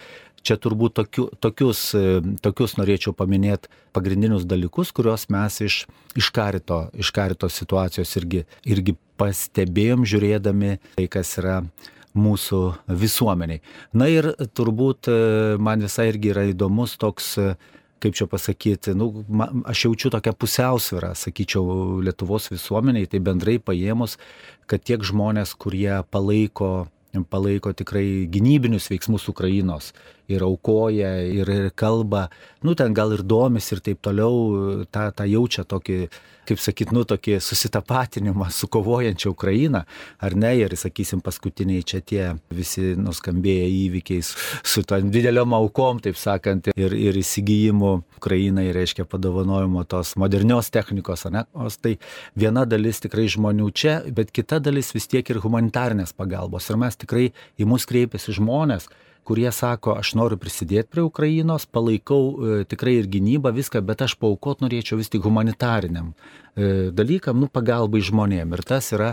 [0.47, 1.90] čia turbūt tokiu, tokius,
[2.45, 5.79] tokius norėčiau paminėti pagrindinius dalykus, kuriuos mes iš,
[6.16, 11.61] iš, karito, iš karito situacijos irgi, irgi pastebėjom žiūrėdami tai, kas yra
[12.18, 12.61] mūsų
[13.01, 13.61] visuomeniai.
[13.94, 15.18] Na ir turbūt e,
[15.62, 17.51] man visai irgi yra įdomus toks e,
[18.01, 24.16] kaip čia pasakyti, nu, man, aš jaučiu tokią pusiausvyrą, sakyčiau, Lietuvos visuomeniai, tai bendrai paėmus,
[24.70, 26.88] kad tiek žmonės, kurie palaiko
[27.31, 29.90] palaiko tikrai gynybinius veiksmus Ukrainos
[30.31, 32.29] ir aukoja, ir, ir kalba,
[32.66, 36.05] nu ten gal ir domis ir taip toliau, tą, tą jaučia tokį
[36.51, 39.85] kaip sakyt, nu, tokį susitapatinimą su kovojančia Ukraina,
[40.23, 46.19] ar ne, ir, sakysim, paskutiniai čia tie visi nuskambėję įvykiai su to dideliom aukom, taip
[46.21, 51.97] sakant, ir, ir įsigijimu Ukrainai, reiškia padovanojimo tos modernios technikos, ne, o tai
[52.38, 56.66] viena dalis tikrai žmonių čia, bet kita dalis vis tiek ir humanitarnės pagalbos.
[56.71, 58.90] Ir mes tikrai į mus kreipiasi žmonės,
[59.31, 64.16] kurie sako, aš noriu prisidėti prie Ukrainos, palaikau e, tikrai ir gynybą, viską, bet aš
[64.19, 68.57] paukot norėčiau vis tik humanitariniam e, dalykam, nu, pagalbai žmonėm.
[68.57, 69.12] Ir tas yra,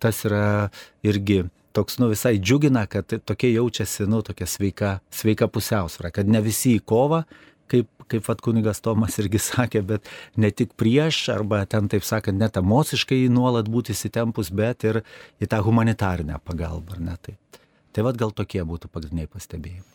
[0.00, 0.70] tas yra
[1.04, 1.42] irgi
[1.76, 6.78] toks, nu, visai džiugina, kad tokie jaučiasi, nu, tokia sveika, sveika pusiausvara, kad ne visi
[6.78, 7.26] į kovą,
[7.68, 10.08] kaip, kaip vat kunigas Tomas irgi sakė, bet
[10.40, 15.02] ne tik prieš, arba ten, taip sakant, net emociškai nuolat būti įsitempus, bet ir
[15.44, 17.47] į tą humanitarinę pagalbą, ar ne taip.
[17.92, 19.86] Tai vad gal tokie būtų pagrindiniai pastebėjimai.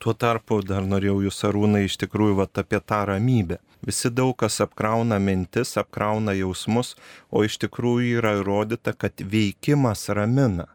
[0.00, 3.58] Tuo tarpu dar norėjau jūs arūnai iš tikrųjų vat, apie tą ramybę.
[3.84, 6.94] Visi daug kas apkrauna mintis, apkrauna jausmus,
[7.28, 10.70] o iš tikrųjų yra įrodyta, kad veikimas ramina.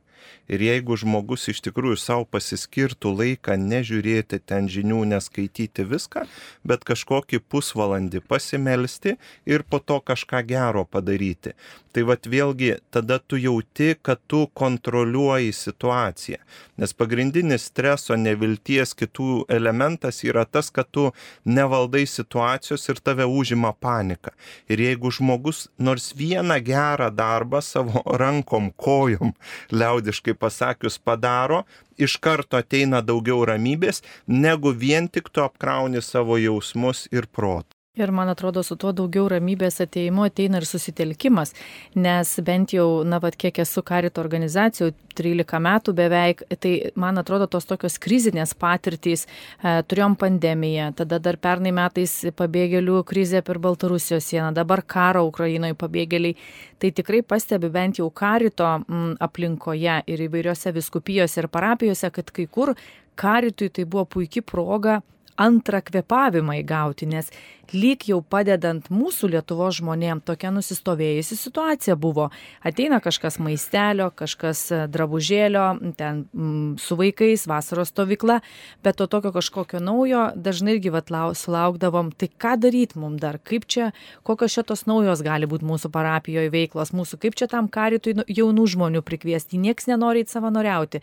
[0.45, 6.27] Ir jeigu žmogus iš tikrųjų savo pasiskirtų laiką nežiūrėti ten žinių, neskaityti viską,
[6.61, 9.15] bet kažkokį pusvalandį pasimelsti
[9.49, 11.55] ir po to kažką gero padaryti.
[11.95, 16.41] Tai vad vėlgi tada tu jauti, kad tu kontroliuoji situaciją.
[16.75, 21.05] Nes pagrindinis streso, nevilties kitų elementas yra tas, kad tu
[21.47, 24.33] nevaldai situacijos ir tave užima panika.
[24.67, 29.31] Ir jeigu žmogus nors vieną gerą darbą savo rankom, kojom,
[29.71, 31.63] liaudiškai pasakius, padaro,
[31.95, 37.74] iš karto ateina daugiau ramybės, negu vien tik tu apkrauni savo jausmus ir protą.
[37.95, 41.53] Ir man atrodo, su tuo daugiau ramybės ateimo ateina ir susitelkimas,
[41.95, 47.47] nes bent jau, na, vad, kiek esu karito organizacijų, 13 metų beveik, tai man atrodo,
[47.47, 49.23] tos tokios krizinės patirtys,
[49.63, 55.79] e, turėjom pandemiją, tada dar pernai metais pabėgėlių krizė per Baltarusijos sieną, dabar karo Ukrainoje
[55.79, 56.35] pabėgėliai,
[56.83, 62.49] tai tikrai pastebi bent jau karito m, aplinkoje ir įvairiose viskupijose ir parapijose, kad kai
[62.51, 62.75] kur
[63.15, 64.99] karitui tai buvo puikia proga
[65.35, 67.31] antrą kvepavimą įgauti, nes
[67.73, 72.29] lyg jau padedant mūsų Lietuvos žmonėm tokia nusistovėjusi situacija buvo.
[72.65, 75.65] Ateina kažkas maistelio, kažkas e, drabužėlio,
[75.97, 78.41] ten mm, su vaikais, vasaros stovykla,
[78.85, 80.93] bet to tokio kažkokio naujo dažnai irgi
[81.35, 83.91] sulaukdavom, tai ką daryti mums dar, kaip čia,
[84.23, 88.67] kokios šitos naujos gali būti mūsų parapijoje veiklos, mūsų, kaip čia tam karitui nu, jaunų
[88.75, 91.01] žmonių prikviesti, nieks nenori savanoriauti.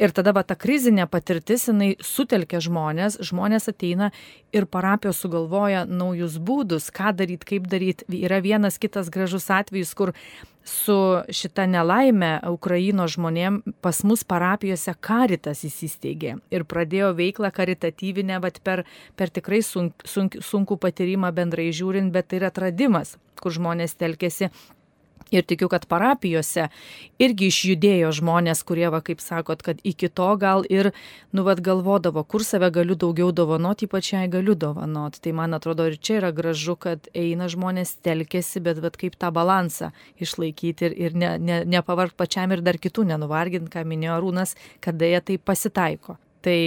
[0.00, 4.08] Ir tada va ta krizinė patirtis, jinai sutelkia žmonės, žmonės ateina
[4.56, 8.08] ir parapijos sugalvoja naujus būdus, ką daryti, kaip daryti.
[8.22, 10.12] Yra vienas kitas gražus atvejis, kur
[10.64, 10.96] su
[11.28, 18.84] šita nelaime Ukraino žmonėm pas mus parapijose karitas įsisteigė ir pradėjo veiklą karitatyvinę, bet per,
[19.18, 24.52] per tikrai sunk, sunk, sunku patyrimą bendrai žiūrint, bet tai yra atradimas, kur žmonės telkėsi
[25.32, 26.68] Ir tikiu, kad parapijose
[27.22, 30.90] irgi išjudėjo žmonės, kurie, va, kaip sakot, kad iki to gal ir,
[31.32, 35.22] nu, vad galvodavo, kur save galiu daugiau dovanoti, ypač jai galiu dovanoti.
[35.24, 39.32] Tai man atrodo ir čia yra gražu, kad eina žmonės telkėsi, bet, vad, kaip tą
[39.34, 39.92] balansą
[40.22, 45.08] išlaikyti ir, ir ne, ne, nepavarg pačiam ir dar kitų nenuvarginti, ką minėjo Rūnas, kada
[45.08, 46.18] jie tai pasitaiko.
[46.42, 46.58] Tai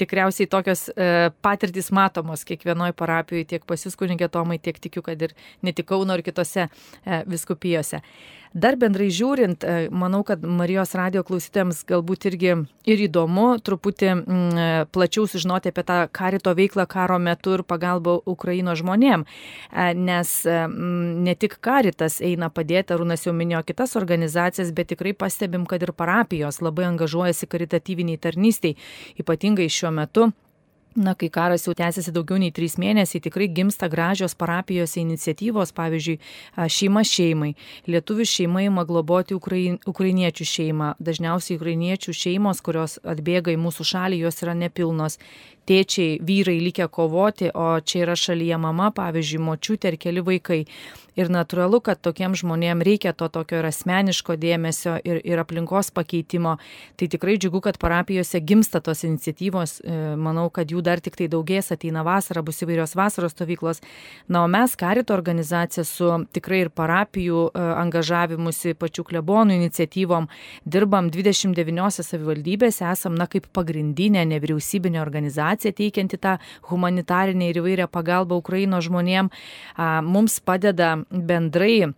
[0.00, 5.20] tikriausiai tokios e, patirtys matomos kiekvienoje parapijoje, tiek pas jūs kunigė Tomai, tiek tikiu, kad
[5.22, 8.02] ir ne tik Kauno ir kitose e, viskupijose.
[8.54, 12.52] Dar bendrai žiūrint, e, manau, kad Marijos radio klausytėms galbūt irgi
[12.86, 17.64] ir įdomu truputį m, mm, e, plačiau sužinoti apie tą karito veiklą karo metu ir
[17.66, 23.96] pagalbą Ukraino žmonėm, e, nes m, ne tik karitas eina padėti, Arūnas jau minėjo kitas
[23.98, 28.78] organizacijas, bet tikrai pastebim, kad ir parapijos labai angažuojasi karitatyviniai tarnystiai,
[29.18, 30.30] ypatingai šiuo metu
[30.96, 36.18] na, kai karas jau tęsiasi daugiau nei trys mėnesiai, tikrai gimsta gražios parapijose iniciatyvos, pavyzdžiui,
[36.76, 37.54] šeima šeimai.
[37.90, 40.92] Lietuvių šeima ima globoti ukrain, ukrainiečių šeimą.
[41.02, 45.18] Dažniausiai ukrainiečių šeimos, kurios atbėga į mūsų šalį, jos yra nepilnos
[45.68, 50.64] tėčiai, vyrai likę kovoti, o čia yra šalyje mama, pavyzdžiui, močiutė ir keli vaikai.
[51.14, 56.56] Ir natūralu, kad tokiem žmonėm reikia to tokio ir asmeniško dėmesio ir, ir aplinkos pakeitimo.
[56.98, 59.76] Tai tikrai džiugu, kad parapijose gimsta tos iniciatyvos.
[59.78, 63.78] E, manau, kad jų dar tik tai daugės, ateina vasara, bus įvairios vasaros stovyklos.
[64.26, 70.26] Na, o mes, karito organizacija, su tikrai ir parapijų e, angažavimusi, pačių klebonų iniciatyvom,
[70.66, 77.88] dirbam 29 savivaldybėse, esam, na, kaip pagrindinė nevyriausybinė organizacija organizacija teikianti tą humanitarinę ir įvairią
[77.88, 79.30] pagalbą Ukraino žmonėm,
[80.02, 81.94] mums padeda bendrai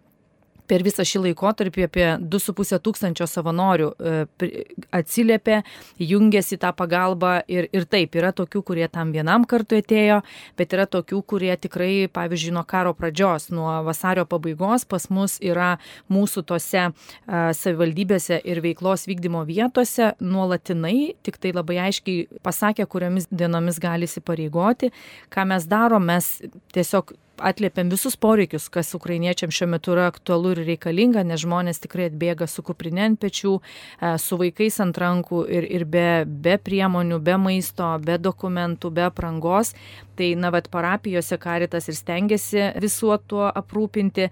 [0.69, 4.51] per visą šį laikotarpį apie 2,5 tūkstančio savanorių e,
[4.95, 5.61] atsiliepė,
[6.03, 10.21] jungiasi tą pagalbą ir, ir taip, yra tokių, kurie tam vienam kartu atėjo,
[10.59, 15.77] bet yra tokių, kurie tikrai, pavyzdžiui, nuo karo pradžios, nuo vasario pabaigos pas mus yra
[16.13, 16.89] mūsų tose
[17.27, 24.93] savivaldybėse ir veiklos vykdymo vietose nuolatinai, tik tai labai aiškiai pasakė, kuriomis dienomis gali įsipareigoti,
[25.33, 26.37] ką mes darom, mes
[26.75, 32.09] tiesiog atliepiam visus poreikius, kas ukrainiečiam šiuo metu yra aktualu ir reikalinga, nes žmonės tikrai
[32.11, 37.21] atbėga su kuprinė ant pečių, e, su vaikais ant rankų ir, ir be, be priemonių,
[37.23, 39.75] be maisto, be dokumentų, be aprangos.
[40.17, 44.31] Tai, na, vad, parapijose karitas ir stengiasi visuo tuo aprūpinti.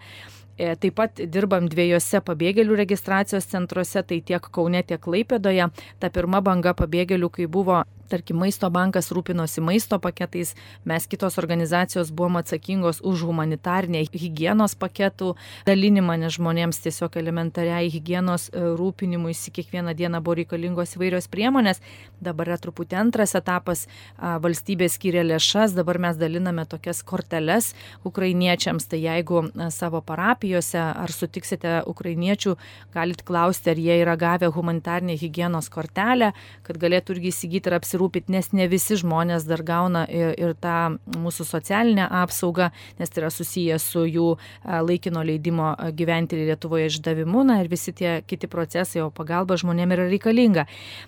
[0.55, 5.67] E, taip pat dirbam dviejose pabėgėlių registracijos centruose, tai tiek Kaune, tiek Laipėdoje.
[5.99, 12.13] Ta pirma banga pabėgėlių, kai buvo tarkim, maisto bankas rūpinosi maisto paketais, mes kitos organizacijos
[12.13, 15.35] buvom atsakingos už humanitarnę hygienos paketų
[15.67, 21.83] dalinimą, nes žmonėms tiesiog elementariai hygienos e, rūpinimuisi kiekvieną dieną buvo reikalingos įvairios priemonės.
[22.25, 23.87] Dabar yra truputį antras etapas,
[24.19, 27.73] valstybė skiria lėšas, dabar mes daliname tokias korteles
[28.07, 32.55] ukrainiečiams, tai jeigu savo parapijose, ar sutiksite ukrainiečių,
[32.95, 36.33] galit klausti, ar jie yra gavę humanitarnę hygienos kortelę,
[36.67, 37.94] kad galėtų irgi įsigyti ir apsirūpinti,
[38.29, 43.31] nes ne visi žmonės dar gauna ir, ir tą mūsų socialinę apsaugą, nes tai yra
[43.33, 44.29] susijęs su jų
[44.65, 50.09] laikino leidimo gyventi Lietuvoje išdavimu, na ir visi tie kiti procesai, o pagalba žmonėm yra
[50.11, 50.67] reikalinga.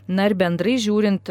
[0.08, 1.30] Na ir bendrai žiūrint,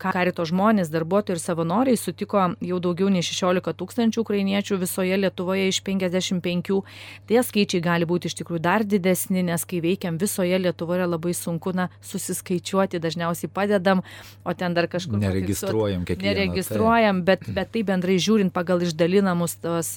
[0.00, 5.68] ką karito žmonės, darbuotojai ir savanoriai sutiko jau daugiau nei 16 tūkstančių ukrainiečių visoje Lietuvoje
[5.70, 6.80] iš 55,
[7.28, 11.74] tai skaičiai gali būti iš tikrųjų dar didesni, nes kai veikiam visoje Lietuvoje labai sunku
[11.76, 14.02] na, susiskaičiuoti, dažniausiai padedam,
[14.44, 15.18] o ten dar kažkur.
[15.20, 16.30] Neregistruojam kiekvieną.
[16.30, 17.26] Neregistruojam, tai.
[17.32, 19.92] bet, bet tai bendrai žiūrint pagal išdalinamus tos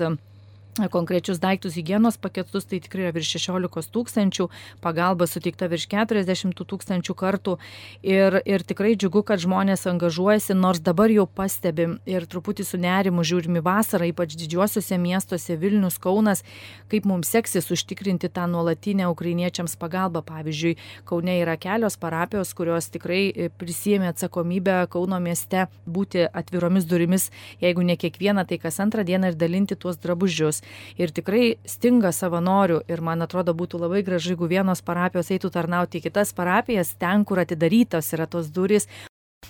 [0.85, 4.45] konkrečius daiktus hygienos paketus, tai tikrai yra virš 16 tūkstančių,
[4.83, 7.57] pagalba suteikta virš 40 tūkstančių kartų
[8.05, 13.25] ir, ir tikrai džiugu, kad žmonės angažuojasi, nors dabar jau pastebim ir truputį su nerimu
[13.25, 16.43] žiūrimi vasarą, ypač didžiuosiuose miestuose Vilnius, Kaunas,
[16.91, 20.21] kaip mums seksis užtikrinti tą nuolatinę ukrainiečiams pagalbą.
[20.27, 20.75] Pavyzdžiui,
[21.09, 27.29] Kaune yra kelios parapijos, kurios tikrai prisėmė atsakomybę Kauno mieste būti atviromis durimis,
[27.63, 30.61] jeigu ne kiekvieną, tai kas antrą dieną ir dalinti tuos drabužius
[30.97, 32.81] ir tikrai stinga savanorių.
[32.87, 37.25] Ir man atrodo būtų labai gražu, jeigu vienos parapijos eitų tarnauti į kitas parapijas, ten,
[37.25, 38.87] kur atidarytos yra tos durys,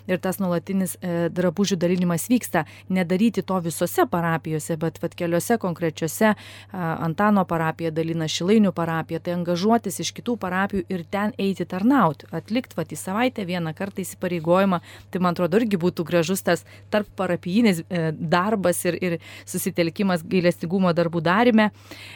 [0.08, 2.66] ir tas nuolatinis e, drabužių dalinimas vyksta.
[2.94, 6.34] Nedaryti to visose parapijose, bet vat, keliose konkrečiose
[6.72, 12.78] Antano parapija dalina Šilainių parapiją, tai angažuotis iš kitų parapijų ir ten eiti tarnauti, atlikti
[12.78, 14.80] vat, į savaitę vieną kartą įsipareigojimą.
[15.12, 19.18] Tai man atrodo irgi būtų gražus tas tarp parapijinis e, darbas ir, ir
[19.48, 21.70] susitelkimas gailestigumo darbų darime.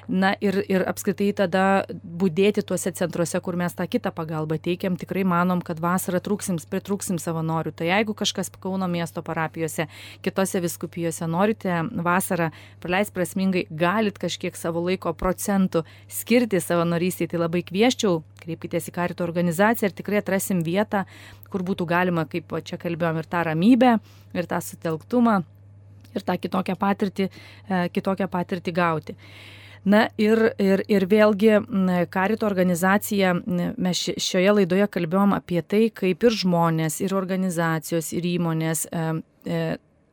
[0.08, 5.24] Na ir, ir apskritai tada būdėti tuose centruose, kur mes tą kitą pagalbą teikiam, tikrai
[5.28, 7.74] manom, kad vasarą trūksim, pritrūksim savanorių.
[7.82, 9.88] Tai jeigu kažkas Kauno miesto parapijose,
[10.22, 12.52] kitose viskupijose norite vasarą
[12.84, 19.26] praleisti prasmingai, galit kažkiek savo laiko procentų skirti savanorystiai, tai labai kvieščiau, kreipkitės į karito
[19.26, 21.08] organizaciją ir tikrai atrasim vietą,
[21.50, 23.96] kur būtų galima, kaip čia kalbėjom, ir tą ramybę,
[24.38, 25.40] ir tą sutelktumą,
[26.14, 29.18] ir tą kitokią patirtį, e, kitokią patirtį gauti.
[29.84, 31.56] Na ir, ir, ir vėlgi
[32.14, 33.34] karito organizacija,
[33.82, 39.64] mes šioje laidoje kalbėjom apie tai, kaip ir žmonės, ir organizacijos, ir įmonės e,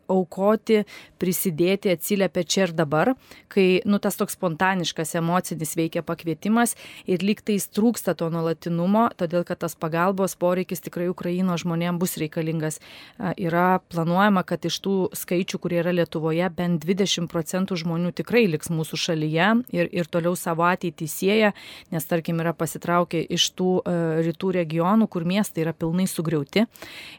[0.09, 0.83] aukoti,
[1.21, 3.13] prisidėti atsiliepia čia ir dabar,
[3.53, 6.75] kai, nu, tas toks spontaniškas emocinis veikia pakvietimas
[7.09, 12.17] ir lyg tais trūksta to nuolatinumo, todėl kad tas pagalbos poreikis tikrai Ukraino žmonėms bus
[12.21, 12.81] reikalingas.
[13.19, 18.73] Yra planuojama, kad iš tų skaičių, kurie yra Lietuvoje, bent 20 procentų žmonių tikrai liks
[18.73, 21.53] mūsų šalyje ir, ir toliau savo ateitį sieja,
[21.95, 26.67] nes tarkim yra pasitraukę iš tų uh, rytų regionų, kur miestai yra pilnai sugriauti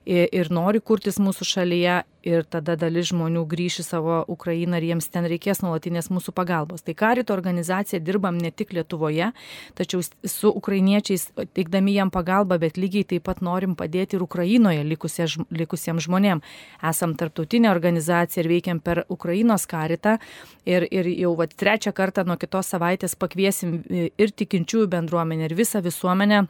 [0.05, 4.89] ir, ir nori kurtis mūsų šalyje ir tada dalis žmonių grįš į savo Ukrainą ir
[4.89, 6.83] jiems ten reikės nuolatinės mūsų pagalbos.
[6.85, 9.31] Tai karito organizacija dirbam ne tik Lietuvoje,
[9.77, 16.05] tačiau su ukrainiečiais teikdami jam pagalbą, bet lygiai taip pat norim padėti ir Ukrainoje likusiems
[16.07, 16.53] žmonėms.
[16.91, 20.17] Esam tarptautinė organizacija ir veikiam per Ukrainos karitą
[20.65, 25.83] ir, ir jau va, trečią kartą nuo kitos savaitės pakviesim ir tikinčiųjų bendruomenę, ir visą
[25.85, 26.47] visuomenę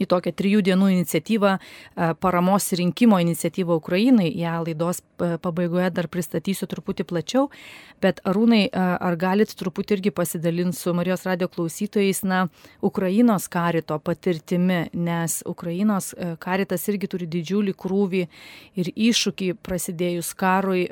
[0.00, 4.28] į tokią trijų dienų iniciatyvą, e, paramos rinkimo iniciatyvą Ukrainai.
[4.36, 7.48] Ja laidos e, pabaigoje dar pristatysiu truputį plačiau,
[8.02, 12.46] bet Arūnai, e, ar galit truputį irgi pasidalinti su Marijos radio klausytojais, na,
[12.84, 18.26] Ukrainos karito patirtimi, nes Ukrainos karitas irgi turi didžiulį krūvį
[18.76, 20.86] ir iššūkį prasidėjus karui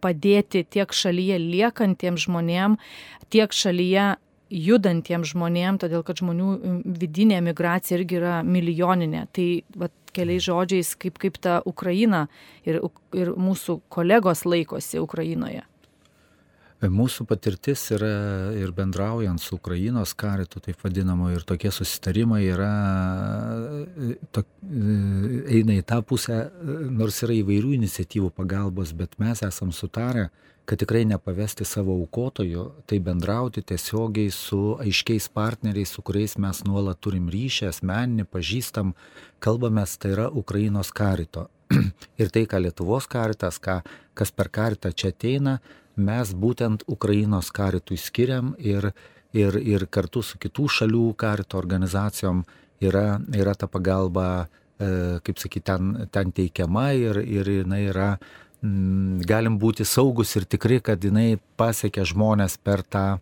[0.00, 2.80] padėti tiek šalyje liekantiems žmonėms,
[3.32, 4.14] tiek šalyje
[4.50, 9.26] judantiems žmonėm, todėl kad žmonių vidinė migracija irgi yra milijoninė.
[9.34, 12.26] Tai va, keliais žodžiais, kaip, kaip ta Ukraina
[12.66, 12.80] ir,
[13.16, 15.64] ir mūsų kolegos laikosi Ukrainoje.
[16.78, 22.68] Mūsų patirtis yra ir bendraujant su Ukrainos karitu, taip vadinamo, ir tokie susitarimai yra,
[24.30, 30.28] to, eina į tą pusę, nors yra įvairių iniciatyvų pagalbos, bet mes esam sutarę,
[30.68, 36.98] kad tikrai nepavesti savo aukotojų, tai bendrauti tiesiogiai su aiškiais partneriais, su kuriais mes nuolat
[37.00, 38.90] turim ryšį, asmeninį, pažįstam,
[39.40, 41.46] kalbamės, tai yra Ukrainos karito.
[42.20, 43.78] ir tai, ką Lietuvos karitas, ką,
[44.12, 45.56] kas per karitą čia ateina,
[45.96, 48.90] mes būtent Ukrainos karitui skiriam ir,
[49.32, 52.44] ir, ir kartu su kitų šalių karito organizacijom
[52.84, 54.90] yra, yra ta pagalba, e,
[55.24, 58.10] kaip sakyti, ten, ten teikiama ir, ir jinai yra
[58.62, 63.20] galim būti saugus ir tikri, kad jinai pasiekia žmonės per tą,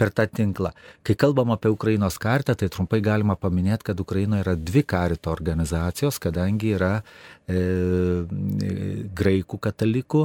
[0.00, 0.72] per tą tinklą.
[1.04, 6.20] Kai kalbam apie Ukrainos kartą, tai trumpai galima paminėti, kad Ukrainoje yra dvi karito organizacijos,
[6.22, 6.94] kadangi yra
[7.44, 8.24] e,
[9.12, 10.24] graikų katalikų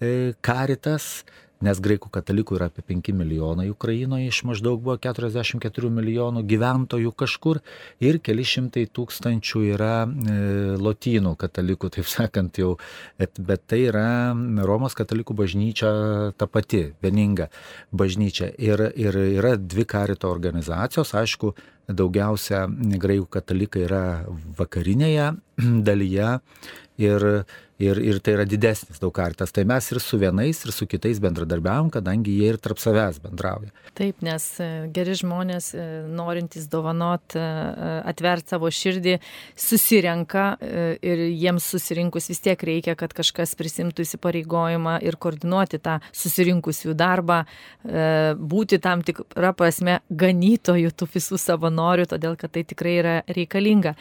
[0.00, 1.22] e, karitas,
[1.64, 7.60] nes graikų katalikų yra apie 5 milijonai Ukrainoje, iš maždaug buvo 44 milijonų gyventojų kažkur
[8.00, 10.36] ir keli šimtai tūkstančių yra e,
[10.80, 12.74] lotynų katalikų, taip sakant jau,
[13.20, 14.06] bet, bet tai yra
[14.66, 15.90] Romos katalikų bažnyčia
[16.40, 17.50] ta pati, vieninga
[17.92, 18.50] bažnyčia.
[18.56, 21.54] Ir, ir yra dvi karito organizacijos, aišku,
[21.90, 24.04] daugiausia graikų katalikai yra
[24.58, 25.32] vakarinėje
[25.88, 26.38] dalyje
[27.00, 27.26] ir
[27.80, 29.52] ir, ir tai yra didesnis daug kartas.
[29.54, 33.72] Tai mes ir su vienais, ir su kitais bendradarbiavom, kadangi jie ir tarp savęs bendrauja.
[33.98, 37.44] Taip, nes e, geri žmonės, e, norintys dovanot, e,
[38.10, 39.16] atverti savo širdį,
[39.58, 46.94] susirenka ir jiems susirinkus vis tiek reikia, kad kažkas prisimtų įsipareigojimą ir koordinuoti tą susirinkusių
[46.98, 47.42] darbą,
[48.40, 53.94] būti tam tikrą prasme ganytojų tų visų savanorių, todėl kad tai tikrai yra reikalinga.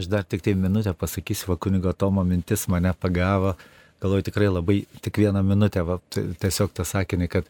[0.00, 3.54] Aš dar tik tai minutę pasakysiu, va kunigo Tomo mintis mane pagavo,
[4.00, 7.46] galvoju tikrai labai tik vieną minutę, va, tiesiog tą sakinį, kad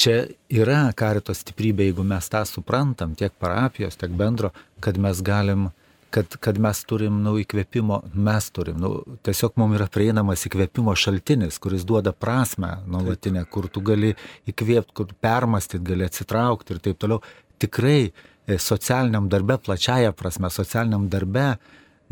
[0.00, 5.68] čia yra karito stiprybė, jeigu mes tą suprantam, tiek parapijos, tiek bendro, kad mes galim,
[6.10, 11.60] kad, kad mes turim, nu, įkvėpimo, mes turim, nu, tiesiog mums yra prieinamas įkvėpimo šaltinis,
[11.60, 14.16] kuris duoda prasme nuolatinę, kur tu gali
[14.48, 17.20] įkvėpti, kur permastyti, gali atsitraukti ir taip toliau.
[17.62, 18.12] Tikrai
[18.46, 21.52] E, socialiniam darbe, plačiaja prasme, socialiniam darbe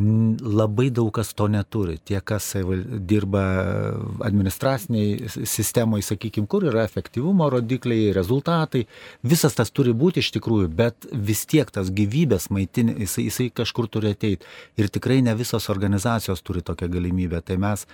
[0.00, 1.98] labai daug kas to neturi.
[2.04, 2.52] Tie, kas
[3.10, 3.42] dirba
[4.24, 8.86] administraciniai sistemoje, sakykime, kur yra efektyvumo rodikliai, rezultatai,
[9.22, 13.90] visas tas turi būti iš tikrųjų, bet vis tiek tas gyvybės maitinė, jisai, jisai kažkur
[13.92, 14.48] turi ateiti.
[14.80, 17.42] Ir tikrai ne visos organizacijos turi tokią galimybę.
[17.44, 17.86] Tai mes,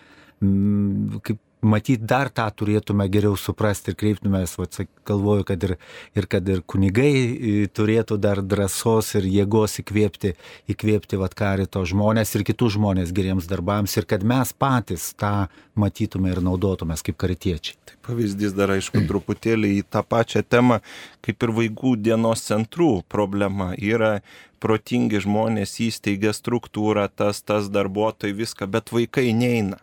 [1.26, 4.66] kaip matyt dar tą turėtume geriau suprasti ir kreiptumės, va,
[5.08, 5.74] galvoju, kad ir,
[6.16, 10.34] ir kad ir kunigai turėtų dar drąsos ir jėgos įkvėpti,
[10.72, 16.32] įkvėpti va, karito žmonės ir kitus žmonės geriems darbams ir kad mes patys tą matytume
[16.32, 17.76] ir naudotumės kaip karitiečiai.
[17.88, 20.80] Tai pavyzdys dar aišku truputėlį į tą pačią temą,
[21.24, 24.20] kaip ir vaikų dienos centrų problema yra
[24.60, 29.80] protingi žmonės įsteigia struktūrą, tas, tas darbuotojai viską, bet vaikai neina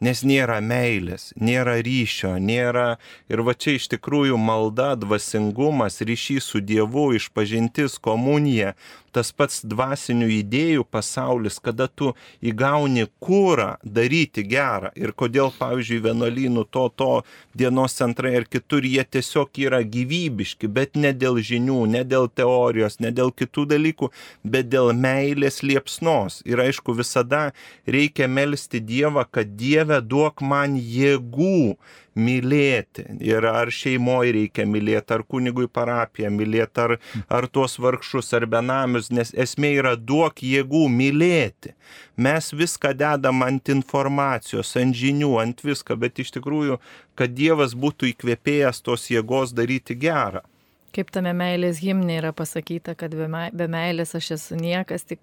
[0.00, 2.96] nes nėra meilės, nėra ryšio, nėra
[3.30, 8.74] ir va čia iš tikrųjų malda, dvasingumas, ryšys su Dievu, išpažintis, komunija,
[9.14, 12.12] tas pats dvasinių idėjų pasaulis, kada tu
[12.44, 17.10] įgauni kūrą daryti gerą ir kodėl, pavyzdžiui, vienuolynų to, to
[17.54, 22.98] dienos centrai ir kitur jie tiesiog yra gyvybiški, bet ne dėl žinių, ne dėl teorijos,
[23.04, 24.10] ne dėl kitų dalykų,
[24.42, 26.40] bet dėl meilės liepsnos.
[26.48, 27.44] Ir aišku, visada
[27.86, 29.54] reikia melstį Dievą, kad
[29.84, 31.76] Dieve duok man jėgų
[32.16, 33.04] mylėti.
[33.20, 36.94] Ir ar šeimoje reikia mylėti, ar kunigui parapiją mylėti, ar,
[37.28, 41.74] ar tuos vargšus, ar benamius, nes esmė yra duok jėgų mylėti.
[42.16, 46.80] Mes viską dedam ant informacijos, ant žinių, ant viską, bet iš tikrųjų,
[47.18, 50.46] kad Dievas būtų įkvėpėjęs tos jėgos daryti gerą.
[50.94, 55.20] Kaip tame meilės himne yra pasakyta, kad be meilės aš esu niekas, tik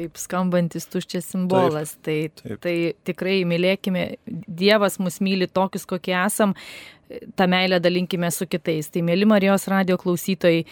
[0.00, 1.96] taip skambantis tuščias simbolas.
[2.04, 2.62] Taip, tai, taip.
[2.64, 2.76] tai
[3.10, 6.54] tikrai mylėkime, Dievas mus myli tokius, kokie esam,
[7.36, 8.90] tą meilę dalinkime su kitais.
[8.92, 10.64] Tai mėly Marijos radio klausytojai,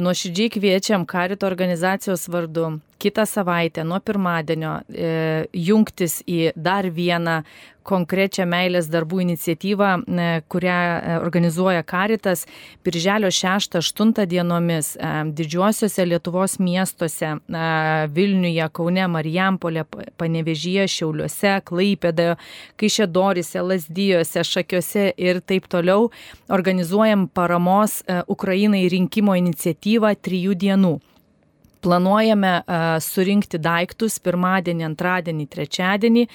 [0.00, 5.10] nuoširdžiai kviečiam Karito organizacijos vardu kitą savaitę nuo pirmadienio e,
[5.56, 7.40] jungtis į dar vieną
[7.86, 12.46] konkrečią meilės darbų iniciatyvą, e, kurią e, organizuoja Karitas
[12.84, 17.36] Birželio 6-8 dienomis e, didžiuosiuose Lietuvos miestuose
[18.14, 19.84] Vilniuje, Kaune, Marijampolė,
[20.20, 22.36] Panevežyje, Šiauliuose, Klaipėdoje,
[22.80, 26.10] Kaišėdorise, Lasdyjose, Šakiuose ir taip toliau.
[26.50, 28.00] Organizuojam paramos
[28.30, 30.98] Ukrainai rinkimo iniciatyvą trijų dienų
[31.82, 32.52] planuojame
[33.04, 36.26] surinkti daiktus pirmadienį, antradienį, trečiadienį,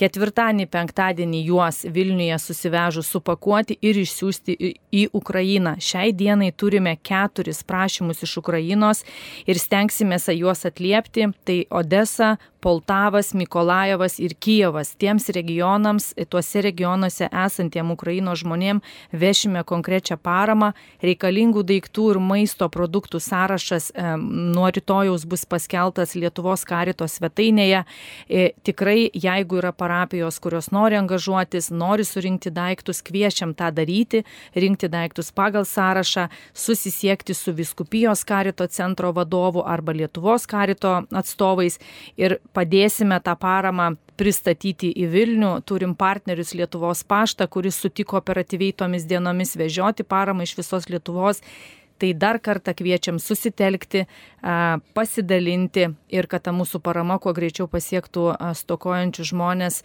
[0.00, 4.56] ketvirtadienį, penktadienį juos Vilniuje susivežus supakuoti ir išsiųsti
[4.92, 5.76] į Ukrainą.
[5.82, 9.04] Šiai dienai turime keturis prašymus iš Ukrainos
[9.46, 11.30] ir stengsime juos atliepti.
[11.44, 14.94] Tai Odesa, Poltavas, Mikolajevas ir Kijevas.
[14.94, 18.78] Tiems regionams, tuose regionuose esantiem Ukraino žmonėm
[19.10, 20.70] vešime konkrečią paramą,
[21.02, 27.82] reikalingų daiktų ir maisto produktų sąrašas e, nuo rytojaus bus paskeltas Lietuvos karito svetainėje.
[28.30, 34.22] E, tikrai, jeigu yra parapijos, kurios nori angažuotis, nori surinkti daiktus, kviečiam tą daryti,
[34.54, 41.80] rinkti daiktus pagal sąrašą, susisiekti su Viskupijos karito centro vadovu arba Lietuvos karito atstovais
[42.16, 45.52] ir padėsime tą paramą pristatyti į Vilnių.
[45.66, 51.42] Turim partnerius Lietuvos paštą, kuris sutiko operatyviai tomis dienomis vežioti paramą iš visos Lietuvos.
[52.02, 54.00] Tai dar kartą kviečiam susitelkti,
[54.96, 58.24] pasidalinti ir kad ta mūsų parama kuo greičiau pasiektų
[58.58, 59.76] stokojančių žmonės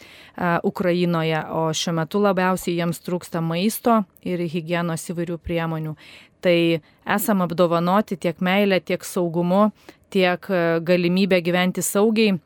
[0.65, 5.93] Ukrainoje, o šiuo metu labiausiai jiems trūksta maisto ir hygienos įvairių priemonių.
[6.41, 6.57] Tai
[7.05, 9.67] esam apdovanoti tiek meilę, tiek saugumu,
[10.09, 10.41] tiek
[10.89, 12.39] galimybę gyventi saugiai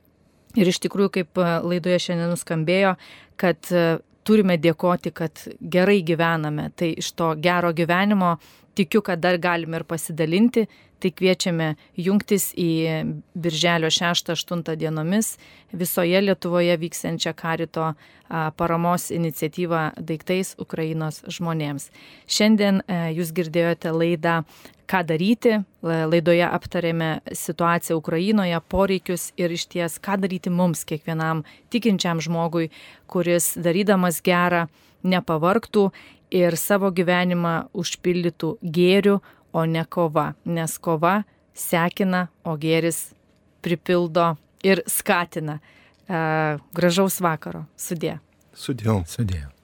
[0.60, 2.96] Ir iš tikrųjų, kaip e, laidoje šiandien nuskambėjo,
[3.40, 3.86] kad e,
[4.28, 6.70] turime dėkoti, kad gerai gyvename.
[6.76, 8.36] Tai iš to gero gyvenimo
[8.78, 10.68] tikiu, kad dar galime ir pasidalinti.
[11.02, 12.70] Tai kviečiame jungtis į
[13.34, 15.32] Birželio 6-8 dienomis
[15.74, 17.88] visoje Lietuvoje vyksiančią karito
[18.30, 21.90] paramos iniciatyvą daiktais Ukrainos žmonėms.
[22.30, 24.44] Šiandien e, jūs girdėjote laidą
[24.92, 25.62] ką daryti.
[25.82, 32.70] Laidoje aptarėme situaciją Ukrainoje, poreikius ir iš ties, ką daryti mums, kiekvienam tikinčiam žmogui,
[33.08, 34.68] kuris darydamas gerą
[35.04, 35.88] nepavarktų
[36.36, 39.20] ir savo gyvenimą užpildytų gėrių,
[39.52, 40.32] o ne kova.
[40.46, 41.22] Nes kova
[41.54, 43.10] sekina, o gėris
[43.62, 45.60] pripildo ir skatina.
[46.76, 47.66] Gražaus vakaro.
[47.80, 48.20] Sudė.
[48.56, 49.02] Sudėjau.
[49.08, 49.61] Sudėjau.